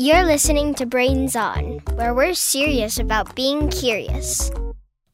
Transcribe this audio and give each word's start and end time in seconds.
You're 0.00 0.24
listening 0.24 0.72
to 0.76 0.86
Brains 0.86 1.36
On, 1.36 1.78
where 1.92 2.14
we're 2.14 2.32
serious 2.32 2.98
about 2.98 3.36
being 3.36 3.68
curious. 3.68 4.50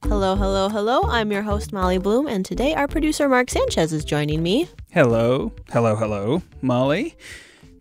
Hello, 0.04 0.36
hello, 0.36 0.68
hello. 0.68 1.00
I'm 1.08 1.32
your 1.32 1.42
host, 1.42 1.72
Molly 1.72 1.98
Bloom, 1.98 2.28
and 2.28 2.44
today 2.44 2.72
our 2.72 2.86
producer, 2.86 3.28
Mark 3.28 3.50
Sanchez, 3.50 3.92
is 3.92 4.04
joining 4.04 4.44
me. 4.44 4.68
Hello, 4.92 5.50
hello, 5.70 5.96
hello, 5.96 6.42
Molly. 6.62 7.16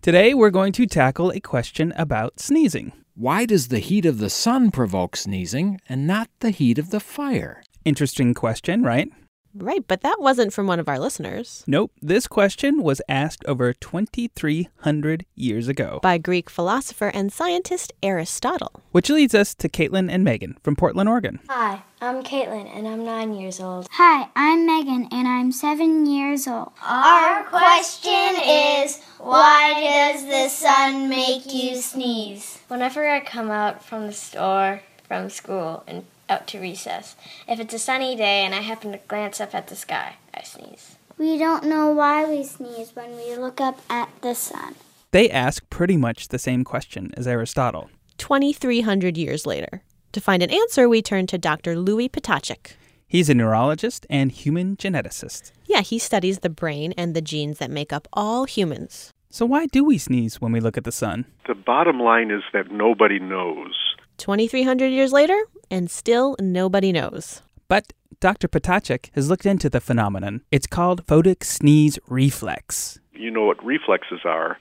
Today 0.02 0.34
we're 0.34 0.50
going 0.50 0.72
to 0.72 0.84
tackle 0.84 1.30
a 1.30 1.38
question 1.38 1.92
about 1.96 2.40
sneezing. 2.40 2.90
Why 3.14 3.46
does 3.46 3.68
the 3.68 3.78
heat 3.78 4.04
of 4.04 4.18
the 4.18 4.28
sun 4.28 4.72
provoke 4.72 5.14
sneezing 5.14 5.80
and 5.88 6.08
not 6.08 6.28
the 6.40 6.50
heat 6.50 6.76
of 6.76 6.90
the 6.90 6.98
fire? 6.98 7.62
Interesting 7.84 8.34
question, 8.34 8.82
right? 8.82 9.12
Right, 9.58 9.84
but 9.86 10.02
that 10.02 10.20
wasn't 10.20 10.52
from 10.52 10.66
one 10.66 10.80
of 10.80 10.88
our 10.88 10.98
listeners. 10.98 11.64
Nope, 11.66 11.92
this 12.02 12.26
question 12.26 12.82
was 12.82 13.00
asked 13.08 13.44
over 13.46 13.72
2,300 13.72 15.24
years 15.34 15.68
ago. 15.68 16.00
By 16.02 16.18
Greek 16.18 16.50
philosopher 16.50 17.08
and 17.08 17.32
scientist 17.32 17.92
Aristotle. 18.02 18.82
Which 18.92 19.08
leads 19.08 19.34
us 19.34 19.54
to 19.56 19.68
Caitlin 19.68 20.10
and 20.10 20.24
Megan 20.24 20.58
from 20.62 20.76
Portland, 20.76 21.08
Oregon. 21.08 21.40
Hi, 21.48 21.82
I'm 22.00 22.22
Caitlin 22.22 22.68
and 22.76 22.86
I'm 22.86 23.04
nine 23.04 23.34
years 23.34 23.60
old. 23.60 23.88
Hi, 23.92 24.28
I'm 24.36 24.66
Megan 24.66 25.08
and 25.10 25.26
I'm 25.26 25.52
seven 25.52 26.06
years 26.06 26.46
old. 26.46 26.72
Our 26.84 27.44
question 27.44 28.36
is 28.44 29.02
why 29.18 30.12
does 30.12 30.26
the 30.26 30.48
sun 30.48 31.08
make 31.08 31.52
you 31.52 31.76
sneeze? 31.76 32.58
Whenever 32.68 33.08
I 33.08 33.20
come 33.20 33.50
out 33.50 33.82
from 33.82 34.06
the 34.06 34.12
store, 34.12 34.82
from 35.08 35.30
school, 35.30 35.84
and 35.86 36.04
out 36.28 36.46
to 36.48 36.60
recess. 36.60 37.16
If 37.48 37.60
it's 37.60 37.74
a 37.74 37.78
sunny 37.78 38.16
day 38.16 38.44
and 38.44 38.54
I 38.54 38.60
happen 38.60 38.92
to 38.92 38.98
glance 39.08 39.40
up 39.40 39.54
at 39.54 39.68
the 39.68 39.76
sky, 39.76 40.16
I 40.34 40.42
sneeze. 40.42 40.96
We 41.18 41.38
don't 41.38 41.64
know 41.64 41.90
why 41.90 42.24
we 42.28 42.44
sneeze 42.44 42.94
when 42.94 43.16
we 43.16 43.36
look 43.36 43.60
up 43.60 43.80
at 43.88 44.10
the 44.20 44.34
sun. 44.34 44.74
They 45.12 45.30
ask 45.30 45.68
pretty 45.70 45.96
much 45.96 46.28
the 46.28 46.38
same 46.38 46.62
question 46.62 47.10
as 47.16 47.26
Aristotle. 47.26 47.88
2,300 48.18 49.16
years 49.16 49.46
later. 49.46 49.82
To 50.12 50.20
find 50.20 50.42
an 50.42 50.50
answer, 50.50 50.88
we 50.88 51.02
turn 51.02 51.26
to 51.28 51.38
Dr. 51.38 51.76
Louis 51.76 52.08
Ptacek. 52.08 52.72
He's 53.06 53.30
a 53.30 53.34
neurologist 53.34 54.06
and 54.10 54.32
human 54.32 54.76
geneticist. 54.76 55.52
Yeah, 55.66 55.80
he 55.80 55.98
studies 55.98 56.40
the 56.40 56.50
brain 56.50 56.92
and 56.96 57.14
the 57.14 57.22
genes 57.22 57.58
that 57.58 57.70
make 57.70 57.92
up 57.92 58.08
all 58.12 58.44
humans. 58.44 59.12
So, 59.30 59.46
why 59.46 59.66
do 59.66 59.84
we 59.84 59.98
sneeze 59.98 60.40
when 60.40 60.52
we 60.52 60.60
look 60.60 60.76
at 60.76 60.84
the 60.84 60.92
sun? 60.92 61.26
The 61.46 61.54
bottom 61.54 62.00
line 62.00 62.30
is 62.30 62.42
that 62.52 62.70
nobody 62.70 63.18
knows. 63.18 63.85
2,300 64.18 64.86
years 64.86 65.12
later, 65.12 65.38
and 65.70 65.90
still 65.90 66.36
nobody 66.40 66.92
knows. 66.92 67.42
But 67.68 67.92
Dr. 68.20 68.48
Ptacek 68.48 69.10
has 69.14 69.28
looked 69.28 69.46
into 69.46 69.68
the 69.68 69.80
phenomenon. 69.80 70.42
It's 70.50 70.66
called 70.66 71.06
photic 71.06 71.44
sneeze 71.44 71.98
reflex. 72.08 72.98
You 73.12 73.30
know 73.30 73.44
what 73.44 73.64
reflexes 73.64 74.20
are 74.24 74.58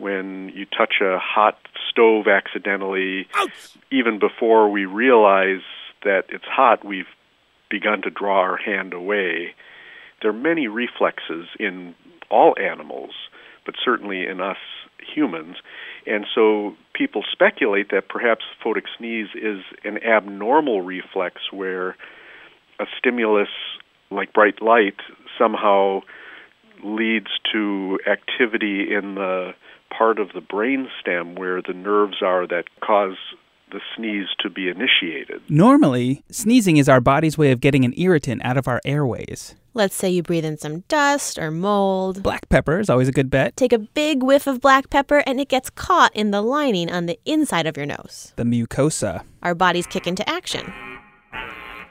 when 0.00 0.50
you 0.54 0.66
touch 0.66 0.94
a 1.02 1.18
hot 1.18 1.58
stove 1.90 2.26
accidentally, 2.26 3.28
Ouch! 3.34 3.76
even 3.90 4.18
before 4.18 4.70
we 4.70 4.86
realize 4.86 5.62
that 6.04 6.24
it's 6.30 6.44
hot, 6.44 6.84
we've 6.84 7.06
begun 7.68 8.02
to 8.02 8.10
draw 8.10 8.40
our 8.40 8.56
hand 8.56 8.92
away. 8.94 9.54
There 10.22 10.30
are 10.30 10.34
many 10.34 10.68
reflexes 10.68 11.46
in 11.58 11.94
all 12.30 12.54
animals, 12.58 13.10
but 13.66 13.74
certainly 13.82 14.26
in 14.26 14.40
us 14.40 14.56
humans. 15.14 15.56
And 16.06 16.26
so 16.34 16.74
people 16.94 17.22
speculate 17.30 17.90
that 17.90 18.08
perhaps 18.08 18.44
photic 18.64 18.84
sneeze 18.96 19.28
is 19.34 19.62
an 19.84 19.98
abnormal 20.02 20.82
reflex 20.82 21.36
where 21.52 21.96
a 22.78 22.86
stimulus 22.98 23.48
like 24.10 24.32
bright 24.32 24.60
light 24.60 24.96
somehow 25.38 26.00
leads 26.82 27.28
to 27.52 27.98
activity 28.10 28.92
in 28.92 29.14
the 29.14 29.52
part 29.96 30.18
of 30.18 30.32
the 30.34 30.40
brain 30.40 30.88
stem 31.00 31.34
where 31.34 31.60
the 31.62 31.74
nerves 31.74 32.22
are 32.22 32.46
that 32.46 32.64
cause 32.80 33.16
the 33.70 33.80
sneeze 33.96 34.26
to 34.40 34.50
be 34.50 34.68
initiated. 34.68 35.42
Normally, 35.48 36.24
sneezing 36.30 36.76
is 36.76 36.88
our 36.88 37.00
body's 37.00 37.38
way 37.38 37.52
of 37.52 37.60
getting 37.60 37.84
an 37.84 37.94
irritant 37.96 38.44
out 38.44 38.56
of 38.56 38.66
our 38.66 38.80
airways. 38.84 39.54
Let's 39.72 39.94
say 39.94 40.10
you 40.10 40.24
breathe 40.24 40.44
in 40.44 40.58
some 40.58 40.80
dust 40.88 41.38
or 41.38 41.52
mold. 41.52 42.24
Black 42.24 42.48
pepper 42.48 42.80
is 42.80 42.90
always 42.90 43.06
a 43.06 43.12
good 43.12 43.30
bet. 43.30 43.56
Take 43.56 43.72
a 43.72 43.78
big 43.78 44.20
whiff 44.20 44.48
of 44.48 44.60
black 44.60 44.90
pepper 44.90 45.22
and 45.26 45.38
it 45.40 45.48
gets 45.48 45.70
caught 45.70 46.14
in 46.14 46.32
the 46.32 46.42
lining 46.42 46.90
on 46.90 47.06
the 47.06 47.20
inside 47.24 47.66
of 47.66 47.76
your 47.76 47.86
nose. 47.86 48.32
The 48.34 48.42
mucosa. 48.42 49.22
Our 49.44 49.54
bodies 49.54 49.86
kick 49.86 50.08
into 50.08 50.28
action. 50.28 50.72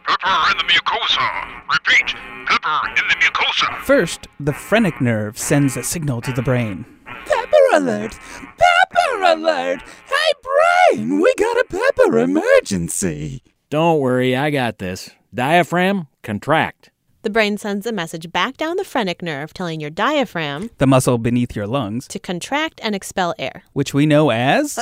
Pepper 0.05 0.51
in 0.51 0.57
the 0.57 0.63
mucosa. 0.73 1.63
Repeat, 1.71 2.15
pepper 2.47 2.89
in 2.89 3.07
the 3.07 3.15
mucosa. 3.15 3.81
First, 3.83 4.27
the 4.41 4.53
phrenic 4.53 4.99
nerve 4.99 5.37
sends 5.37 5.77
a 5.77 5.83
signal 5.83 6.19
to 6.21 6.33
the 6.33 6.41
brain. 6.41 6.85
Pepper 7.05 7.75
alert! 7.75 8.13
Pepper 8.57 9.23
alert! 9.23 9.81
Hey, 10.05 10.95
brain, 10.97 11.21
we 11.21 11.33
got 11.37 11.57
a 11.57 11.65
pepper 11.69 12.19
emergency. 12.19 13.41
Don't 13.69 13.99
worry, 14.01 14.35
I 14.35 14.49
got 14.49 14.79
this. 14.79 15.11
Diaphragm, 15.33 16.07
contract. 16.23 16.91
The 17.21 17.29
brain 17.29 17.57
sends 17.57 17.85
a 17.85 17.91
message 17.91 18.31
back 18.31 18.55
down 18.55 18.77
the 18.77 18.85
phrenic 18.85 19.21
nerve 19.21 19.53
telling 19.53 19.81
your 19.81 19.89
diaphragm, 19.89 20.69
the 20.77 20.87
muscle 20.87 21.17
beneath 21.17 21.53
your 21.53 21.67
lungs, 21.67 22.07
to 22.07 22.17
contract 22.17 22.79
and 22.81 22.95
expel 22.95 23.35
air, 23.37 23.63
which 23.73 23.93
we 23.93 24.05
know 24.05 24.29
as 24.29 24.79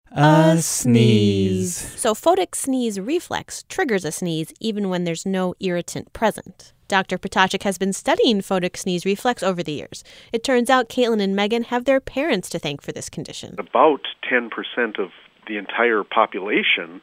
a 0.12 0.58
sneeze. 0.60 1.74
So, 1.98 2.12
photic 2.12 2.54
sneeze 2.54 3.00
reflex 3.00 3.62
triggers 3.62 4.04
a 4.04 4.12
sneeze 4.12 4.52
even 4.60 4.90
when 4.90 5.04
there's 5.04 5.24
no 5.24 5.54
irritant 5.58 6.12
present. 6.12 6.74
Dr. 6.86 7.16
Ptacek 7.16 7.62
has 7.62 7.78
been 7.78 7.94
studying 7.94 8.42
photic 8.42 8.76
sneeze 8.76 9.06
reflex 9.06 9.42
over 9.42 9.62
the 9.62 9.72
years. 9.72 10.04
It 10.34 10.44
turns 10.44 10.68
out 10.68 10.90
Caitlin 10.90 11.22
and 11.22 11.34
Megan 11.34 11.62
have 11.62 11.86
their 11.86 12.00
parents 12.00 12.50
to 12.50 12.58
thank 12.58 12.82
for 12.82 12.92
this 12.92 13.08
condition. 13.08 13.54
About 13.58 14.02
10% 14.30 14.50
of 14.98 15.12
the 15.48 15.56
entire 15.56 16.04
population 16.04 17.00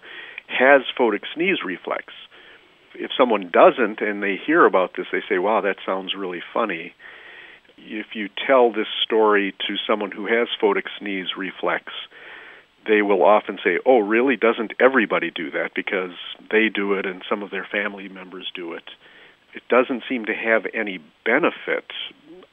has 0.47 0.83
photic 0.97 1.21
sneeze 1.33 1.63
reflex 1.65 2.13
if 2.97 3.11
someone 3.17 3.49
doesn't 3.51 4.01
and 4.01 4.21
they 4.21 4.35
hear 4.35 4.65
about 4.65 4.95
this, 4.95 5.07
they 5.11 5.21
say, 5.29 5.37
"Wow, 5.37 5.61
that 5.61 5.77
sounds 5.85 6.15
really 6.15 6.41
funny." 6.53 6.93
If 7.77 8.15
you 8.15 8.27
tell 8.27 8.71
this 8.71 8.87
story 9.03 9.53
to 9.67 9.77
someone 9.77 10.11
who 10.11 10.25
has 10.25 10.47
photic 10.59 10.87
sneeze 10.97 11.37
reflex, 11.37 11.93
they 12.85 13.01
will 13.01 13.23
often 13.23 13.59
say, 13.63 13.79
"Oh, 13.85 13.99
really? 13.99 14.35
Doesn't 14.35 14.73
everybody 14.79 15.29
do 15.29 15.51
that?" 15.51 15.73
Because 15.73 16.15
they 16.49 16.69
do 16.69 16.93
it 16.93 17.05
and 17.05 17.23
some 17.29 17.43
of 17.43 17.51
their 17.51 17.65
family 17.65 18.09
members 18.09 18.49
do 18.53 18.73
it. 18.73 18.89
It 19.53 19.67
doesn't 19.69 20.03
seem 20.09 20.25
to 20.25 20.33
have 20.33 20.67
any 20.73 20.99
benefit 21.23 21.91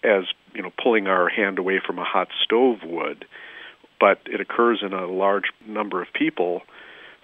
as 0.02 0.24
you 0.54 0.62
know 0.62 0.72
pulling 0.82 1.08
our 1.08 1.28
hand 1.28 1.58
away 1.58 1.80
from 1.80 1.98
a 1.98 2.04
hot 2.04 2.28
stove 2.42 2.84
would, 2.84 3.24
but 3.98 4.20
it 4.26 4.40
occurs 4.40 4.82
in 4.82 4.92
a 4.92 5.06
large 5.06 5.50
number 5.66 6.02
of 6.02 6.12
people 6.12 6.62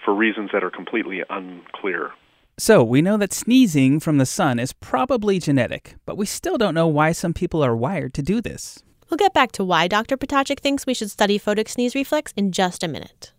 for 0.05 0.15
reasons 0.15 0.51
that 0.53 0.65
are 0.65 0.71
completely 0.71 1.23
unclear. 1.29 2.13
So, 2.61 2.85
we 2.85 3.01
know 3.01 3.17
that 3.17 3.33
sneezing 3.33 4.01
from 4.01 4.19
the 4.19 4.27
sun 4.27 4.59
is 4.59 4.75
probably 4.75 5.39
genetic, 5.39 5.95
but 6.05 6.19
we 6.19 6.27
still 6.27 6.59
don't 6.59 6.75
know 6.75 6.87
why 6.87 7.13
some 7.13 7.33
people 7.33 7.65
are 7.65 7.75
wired 7.75 8.13
to 8.13 8.23
do 8.23 8.43
this. 8.43 8.83
We'll 9.09 9.17
get 9.17 9.33
back 9.33 9.51
to 9.53 9.65
why 9.65 9.89
Dr. 9.89 10.19
Ptacek 10.19 10.61
thinks 10.61 10.85
we 10.85 10.93
should 10.93 11.11
study 11.11 11.39
photic 11.39 11.71
sneeze 11.71 11.95
reflex 11.95 12.35
in 12.37 12.53
just 12.53 12.83
a 12.83 12.89
minute. 12.89 13.33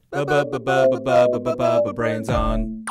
Brains 1.93 2.29
on. 2.29 2.85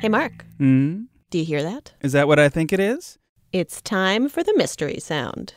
Hey, 0.00 0.08
Mark. 0.08 0.44
Hmm? 0.58 1.04
Do 1.30 1.38
you 1.38 1.44
hear 1.44 1.62
that? 1.62 1.94
Is 2.00 2.12
that 2.12 2.28
what 2.28 2.38
I 2.38 2.48
think 2.48 2.72
it 2.72 2.80
is? 2.80 3.18
It's 3.52 3.80
time 3.80 4.28
for 4.28 4.42
the 4.42 4.54
mystery 4.56 4.98
sound. 5.00 5.54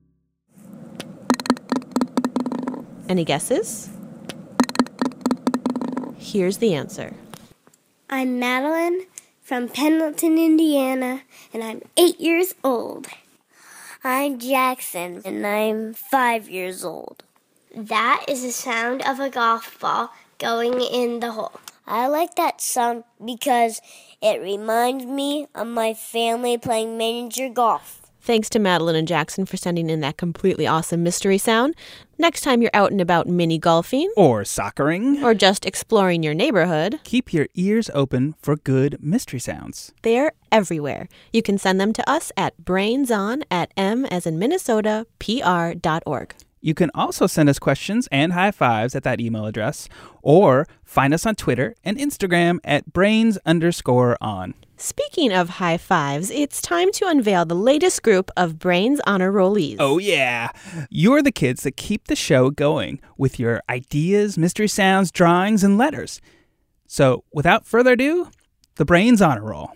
Any 3.08 3.24
guesses? 3.24 3.90
Here's 6.32 6.58
the 6.58 6.74
answer. 6.74 7.12
I'm 8.08 8.38
Madeline 8.38 9.06
from 9.42 9.68
Pendleton, 9.68 10.38
Indiana, 10.38 11.22
and 11.52 11.64
I'm 11.64 11.82
eight 11.96 12.20
years 12.20 12.54
old. 12.62 13.08
I'm 14.04 14.38
Jackson, 14.38 15.22
and 15.24 15.44
I'm 15.44 15.92
five 15.92 16.48
years 16.48 16.84
old. 16.84 17.24
That 17.74 18.24
is 18.28 18.44
the 18.44 18.52
sound 18.52 19.02
of 19.02 19.18
a 19.18 19.28
golf 19.28 19.76
ball 19.80 20.12
going 20.38 20.80
in 20.80 21.18
the 21.18 21.32
hole. 21.32 21.58
I 21.84 22.06
like 22.06 22.36
that 22.36 22.60
sound 22.60 23.02
because 23.24 23.80
it 24.22 24.40
reminds 24.40 25.06
me 25.06 25.48
of 25.52 25.66
my 25.66 25.94
family 25.94 26.56
playing 26.58 26.96
miniature 26.96 27.48
golf. 27.48 27.99
Thanks 28.22 28.50
to 28.50 28.58
Madeline 28.58 28.96
and 28.96 29.08
Jackson 29.08 29.46
for 29.46 29.56
sending 29.56 29.88
in 29.88 30.00
that 30.00 30.18
completely 30.18 30.66
awesome 30.66 31.02
mystery 31.02 31.38
sound. 31.38 31.74
Next 32.18 32.42
time 32.42 32.60
you're 32.60 32.70
out 32.74 32.90
and 32.90 33.00
about 33.00 33.26
mini 33.26 33.58
golfing, 33.58 34.12
or 34.14 34.42
soccering, 34.42 35.22
or 35.22 35.32
just 35.32 35.64
exploring 35.64 36.22
your 36.22 36.34
neighborhood, 36.34 37.00
keep 37.02 37.32
your 37.32 37.48
ears 37.54 37.90
open 37.94 38.34
for 38.42 38.56
good 38.56 39.02
mystery 39.02 39.40
sounds. 39.40 39.92
They're 40.02 40.32
everywhere. 40.52 41.08
You 41.32 41.42
can 41.42 41.56
send 41.56 41.80
them 41.80 41.94
to 41.94 42.08
us 42.08 42.30
at 42.36 42.54
brainson 42.62 43.42
at 43.50 43.72
m 43.76 44.04
as 44.06 44.26
in 44.26 44.38
Minnesota, 44.38 45.06
pr.org. 45.18 46.34
You 46.60 46.74
can 46.74 46.90
also 46.94 47.26
send 47.26 47.48
us 47.48 47.58
questions 47.58 48.06
and 48.12 48.32
high 48.32 48.50
fives 48.50 48.94
at 48.94 49.02
that 49.04 49.20
email 49.20 49.46
address, 49.46 49.88
or 50.22 50.66
find 50.84 51.14
us 51.14 51.24
on 51.24 51.34
Twitter 51.34 51.74
and 51.84 51.96
Instagram 51.96 52.58
at 52.64 52.92
brains 52.92 53.38
underscore 53.46 54.18
on. 54.20 54.54
Speaking 54.76 55.32
of 55.32 55.48
high 55.50 55.76
fives, 55.76 56.30
it's 56.30 56.62
time 56.62 56.90
to 56.92 57.06
unveil 57.06 57.44
the 57.44 57.54
latest 57.54 58.02
group 58.02 58.30
of 58.36 58.58
Brains 58.58 59.00
Honor 59.06 59.30
Rollees. 59.32 59.76
Oh, 59.78 59.98
yeah. 59.98 60.50
You're 60.88 61.22
the 61.22 61.32
kids 61.32 61.62
that 61.64 61.76
keep 61.76 62.06
the 62.06 62.16
show 62.16 62.50
going 62.50 63.00
with 63.18 63.38
your 63.38 63.62
ideas, 63.68 64.38
mystery 64.38 64.68
sounds, 64.68 65.10
drawings, 65.10 65.62
and 65.62 65.76
letters. 65.76 66.20
So, 66.86 67.24
without 67.32 67.66
further 67.66 67.92
ado, 67.92 68.28
the 68.76 68.86
Brains 68.86 69.20
Honor 69.20 69.44
Roll. 69.44 69.70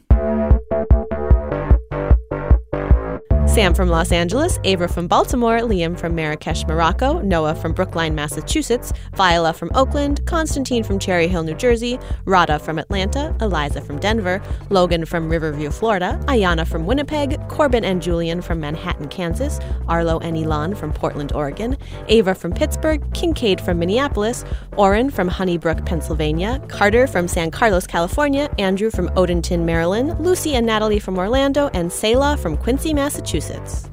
Sam 3.54 3.72
from 3.72 3.88
Los 3.88 4.10
Angeles, 4.10 4.58
Ava 4.64 4.88
from 4.88 5.06
Baltimore, 5.06 5.60
Liam 5.60 5.96
from 5.96 6.12
Marrakesh, 6.16 6.66
Morocco, 6.66 7.20
Noah 7.20 7.54
from 7.54 7.72
Brookline, 7.72 8.12
Massachusetts, 8.12 8.92
Viola 9.14 9.52
from 9.52 9.70
Oakland, 9.76 10.26
Constantine 10.26 10.82
from 10.82 10.98
Cherry 10.98 11.28
Hill, 11.28 11.44
New 11.44 11.54
Jersey, 11.54 12.00
Rada 12.24 12.58
from 12.58 12.80
Atlanta, 12.80 13.32
Eliza 13.40 13.80
from 13.80 14.00
Denver, 14.00 14.42
Logan 14.70 15.04
from 15.04 15.28
Riverview, 15.28 15.70
Florida, 15.70 16.18
Ayana 16.24 16.66
from 16.66 16.84
Winnipeg, 16.84 17.38
Corbin 17.48 17.84
and 17.84 18.02
Julian 18.02 18.42
from 18.42 18.58
Manhattan, 18.58 19.06
Kansas, 19.06 19.60
Arlo 19.86 20.18
and 20.18 20.36
Elon 20.36 20.74
from 20.74 20.92
Portland, 20.92 21.32
Oregon, 21.32 21.76
Ava 22.08 22.34
from 22.34 22.52
Pittsburgh, 22.52 23.00
Kincaid 23.14 23.60
from 23.60 23.78
Minneapolis, 23.78 24.44
Oren 24.76 25.10
from 25.10 25.28
Honeybrook, 25.28 25.86
Pennsylvania, 25.86 26.60
Carter 26.66 27.06
from 27.06 27.28
San 27.28 27.52
Carlos, 27.52 27.86
California, 27.86 28.52
Andrew 28.58 28.90
from 28.90 29.10
Odenton, 29.10 29.64
Maryland, 29.64 30.18
Lucy 30.18 30.56
and 30.56 30.66
Natalie 30.66 30.98
from 30.98 31.16
Orlando, 31.18 31.70
and 31.72 31.92
Selah 31.92 32.36
from 32.36 32.56
Quincy, 32.56 32.92
Massachusetts. 32.92 33.43
Massachusetts. 33.48 33.90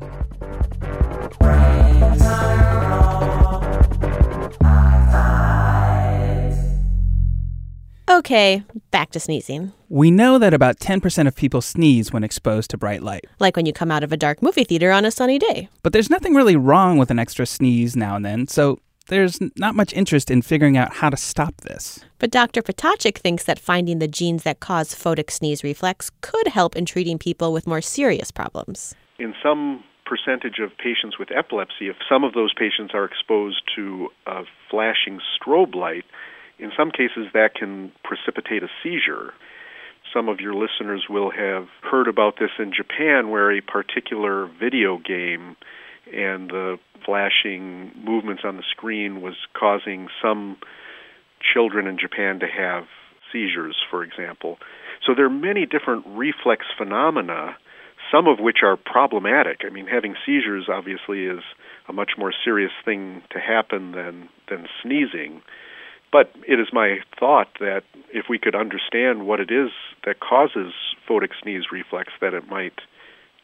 Okay, 8.10 8.64
back 8.92 9.12
to 9.12 9.20
sneezing. 9.20 9.72
We 9.90 10.12
know 10.12 10.38
that 10.38 10.54
about 10.54 10.80
10% 10.80 11.28
of 11.28 11.36
people 11.36 11.62
sneeze 11.62 12.12
when 12.12 12.24
exposed 12.24 12.70
to 12.72 12.78
bright 12.78 13.02
light. 13.02 13.26
Like 13.40 13.56
when 13.56 13.66
you 13.66 13.74
come 13.74 13.90
out 13.90 14.04
of 14.04 14.12
a 14.12 14.18
dark 14.18 14.42
movie 14.42 14.64
theater 14.64 14.92
on 14.92 15.06
a 15.06 15.12
sunny 15.12 15.40
day. 15.40 15.70
But 15.82 15.94
there's 15.94 16.10
nothing 16.10 16.36
really 16.36 16.56
wrong 16.56 16.98
with 16.98 17.10
an 17.10 17.20
extra 17.20 17.46
sneeze 17.46 17.96
now 17.96 18.16
and 18.16 18.26
then, 18.26 18.48
so 18.48 18.80
there's 19.08 19.40
not 19.58 19.76
much 19.76 19.94
interest 19.94 20.30
in 20.30 20.42
figuring 20.42 20.78
out 20.78 20.94
how 20.96 21.10
to 21.10 21.18
stop 21.18 21.62
this. 21.62 22.00
But 22.20 22.32
Dr. 22.32 22.62
Ptacek 22.62 23.18
thinks 23.18 23.46
that 23.46 23.60
finding 23.60 24.00
the 24.00 24.08
genes 24.08 24.44
that 24.44 24.60
cause 24.60 24.94
photic 24.94 25.32
sneeze 25.32 25.64
reflex 25.64 26.12
could 26.22 26.50
help 26.50 26.76
in 26.76 26.86
treating 26.86 27.18
people 27.18 27.52
with 27.52 27.66
more 27.66 27.82
serious 27.82 28.30
problems. 28.30 28.94
In 29.22 29.36
some 29.44 29.84
percentage 30.04 30.58
of 30.58 30.76
patients 30.80 31.20
with 31.20 31.30
epilepsy, 31.32 31.90
if 31.90 31.98
some 32.10 32.24
of 32.24 32.34
those 32.34 32.56
patients 32.56 32.96
are 32.96 33.06
exposed 33.06 33.62
to 33.76 34.10
a 34.26 34.46
flashing 34.72 35.20
strobe 35.38 35.76
light, 35.76 36.06
in 36.58 36.72
some 36.76 36.90
cases 36.90 37.28
that 37.36 37.54
can 37.54 37.92
precipitate 38.04 38.64
a 38.64 38.68
seizure. 38.82 39.34
Some 40.12 40.28
of 40.28 40.40
your 40.40 40.56
listeners 40.56 41.06
will 41.08 41.30
have 41.30 41.68
heard 41.84 42.08
about 42.08 42.40
this 42.40 42.50
in 42.58 42.74
Japan, 42.74 43.30
where 43.30 43.56
a 43.56 43.62
particular 43.62 44.48
video 44.48 44.98
game 44.98 45.56
and 46.12 46.50
the 46.50 46.80
flashing 47.06 47.92
movements 48.04 48.42
on 48.44 48.58
the 48.58 48.64
screen 48.72 49.22
was 49.22 49.36
causing 49.54 50.08
some 50.20 50.58
children 51.54 51.86
in 51.86 52.00
Japan 52.00 52.40
to 52.40 52.48
have 52.48 52.86
seizures, 53.32 53.78
for 53.92 54.04
example. 54.04 54.58
So 55.06 55.14
there 55.16 55.26
are 55.26 55.30
many 55.30 55.68
different 55.68 56.06
reflex 56.08 56.66
phenomena, 56.76 57.56
some 58.12 58.28
of 58.28 58.40
which 58.40 58.58
are 58.64 58.78
problematic. 58.78 59.62
I 59.66 59.70
mean, 59.70 59.88
having 59.88 60.16
seizures 60.26 60.68
obviously 60.70 61.26
is 61.26 61.42
a 61.88 61.94
much 61.94 62.12
more 62.18 62.34
serious 62.44 62.72
thing 62.84 63.24
to 63.32 63.40
happen 63.40 63.94
than 63.94 64.30
than 64.50 64.68
sneezing. 64.82 65.42
But 66.12 66.32
it 66.46 66.60
is 66.60 66.68
my 66.74 66.98
thought 67.18 67.48
that 67.60 67.84
if 68.14 68.26
we 68.30 68.38
could 68.38 68.54
understand 68.54 69.26
what 69.26 69.40
it 69.40 69.50
is 69.50 69.70
that 70.06 70.20
causes 70.20 70.74
photic 71.08 71.30
sneeze 71.42 71.72
reflex, 71.72 72.12
that 72.20 72.34
it 72.34 72.50
might 72.50 72.82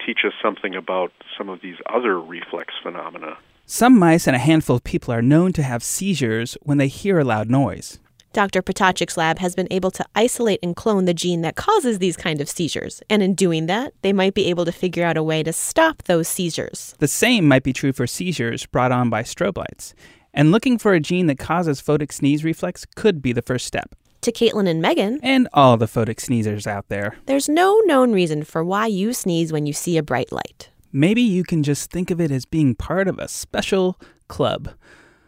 teach 0.06 0.20
us 0.26 0.34
something 0.42 0.76
about 0.76 1.12
some 1.38 1.48
of 1.48 1.62
these 1.62 1.78
other 1.90 2.20
reflex 2.20 2.74
phenomena. 2.84 3.38
Some 3.66 3.98
mice 3.98 4.28
and 4.28 4.36
a 4.36 4.40
handful 4.40 4.76
of 4.76 4.84
people 4.84 5.14
are 5.14 5.22
known 5.22 5.54
to 5.54 5.64
have 5.64 5.82
seizures 5.82 6.58
when 6.62 6.78
they 6.78 6.88
hear 6.88 7.20
a 7.20 7.24
loud 7.24 7.50
noise. 7.50 8.00
Dr. 8.34 8.62
Ptacek's 8.62 9.18
lab 9.18 9.40
has 9.40 9.56
been 9.56 9.68
able 9.72 9.92
to 9.92 10.06
isolate 10.14 10.60
and 10.62 10.76
clone 10.76 11.06
the 11.06 11.14
gene 11.14 11.42
that 11.42 11.56
causes 11.56 12.00
these 12.00 12.16
kind 12.16 12.40
of 12.40 12.50
seizures, 12.50 13.02
and 13.10 13.24
in 13.24 13.34
doing 13.34 13.66
that, 13.66 13.94
they 14.02 14.14
might 14.14 14.34
be 14.34 14.46
able 14.46 14.66
to 14.66 14.72
figure 14.72 15.06
out 15.06 15.18
a 15.18 15.24
way 15.24 15.44
to 15.44 15.54
stop 15.54 16.04
those 16.04 16.28
seizures. 16.28 16.96
The 17.00 17.08
same 17.08 17.48
might 17.48 17.64
be 17.64 17.74
true 17.74 17.94
for 17.94 18.06
seizures 18.06 18.66
brought 18.66 18.92
on 18.92 19.10
by 19.10 19.24
strobe 19.24 19.58
lights. 19.58 19.96
And 20.34 20.52
looking 20.52 20.78
for 20.78 20.94
a 20.94 21.00
gene 21.00 21.26
that 21.28 21.40
causes 21.40 21.82
photic 21.82 22.12
sneeze 22.12 22.44
reflex 22.44 22.86
could 22.96 23.22
be 23.22 23.34
the 23.34 23.42
first 23.42 23.66
step. 23.66 23.96
To 24.22 24.32
Caitlin 24.32 24.68
and 24.70 24.82
Megan, 24.82 25.20
and 25.24 25.48
all 25.54 25.78
the 25.78 25.88
photic 25.88 26.20
sneezers 26.20 26.68
out 26.68 26.90
there, 26.90 27.18
there's 27.26 27.50
no 27.50 27.82
known 27.86 28.12
reason 28.12 28.44
for 28.44 28.64
why 28.64 28.88
you 28.88 29.14
sneeze 29.14 29.52
when 29.52 29.66
you 29.66 29.74
see 29.74 29.98
a 29.98 30.04
bright 30.04 30.32
light. 30.32 30.70
Maybe 30.92 31.22
you 31.22 31.44
can 31.44 31.64
just 31.64 31.92
think 31.92 32.12
of 32.12 32.22
it 32.22 32.30
as 32.30 32.46
being 32.46 32.76
part 32.76 33.08
of 33.08 33.20
a 33.20 33.28
special 33.28 34.00
club. 34.28 34.70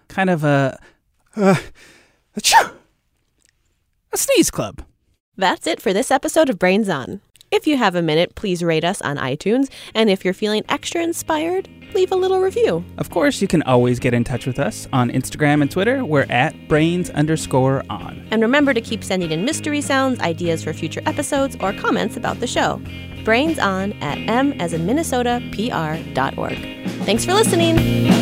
Kind 0.09 0.29
of 0.29 0.43
a. 0.43 0.79
Uh, 1.35 1.55
a, 2.35 2.41
a 4.11 4.17
sneeze 4.17 4.51
club. 4.51 4.83
That's 5.37 5.67
it 5.67 5.81
for 5.81 5.93
this 5.93 6.11
episode 6.11 6.49
of 6.49 6.59
Brains 6.59 6.89
On. 6.89 7.21
If 7.51 7.65
you 7.65 7.77
have 7.77 7.95
a 7.95 8.01
minute, 8.01 8.35
please 8.35 8.63
rate 8.63 8.83
us 8.83 9.01
on 9.01 9.17
iTunes. 9.17 9.69
And 9.95 10.09
if 10.09 10.23
you're 10.23 10.33
feeling 10.33 10.63
extra 10.69 11.01
inspired, 11.01 11.67
leave 11.95 12.11
a 12.11 12.15
little 12.15 12.39
review. 12.41 12.83
Of 12.97 13.09
course, 13.09 13.41
you 13.41 13.47
can 13.47 13.63
always 13.63 13.97
get 13.97 14.13
in 14.13 14.23
touch 14.23 14.45
with 14.45 14.59
us 14.59 14.87
on 14.93 15.09
Instagram 15.09 15.61
and 15.61 15.71
Twitter. 15.71 16.05
We're 16.05 16.27
at 16.29 16.67
brains 16.67 17.09
underscore 17.11 17.83
on. 17.89 18.27
And 18.29 18.41
remember 18.41 18.73
to 18.73 18.81
keep 18.81 19.03
sending 19.03 19.31
in 19.31 19.45
mystery 19.45 19.81
sounds, 19.81 20.19
ideas 20.19 20.63
for 20.63 20.73
future 20.73 21.01
episodes, 21.07 21.55
or 21.59 21.73
comments 21.73 22.17
about 22.17 22.39
the 22.39 22.47
show. 22.47 22.81
Brains 23.25 23.57
on 23.57 23.93
at 23.93 24.17
m 24.29 24.53
as 24.53 24.73
in 24.73 24.85
Minnesota 24.85 25.41
pr.org. 25.51 26.57
Thanks 27.05 27.25
for 27.25 27.33
listening. 27.33 28.18